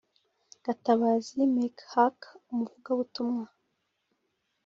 Gatabazi 0.65 1.39
Mechack 1.53 2.19
umuvugabutumwa 2.51 3.45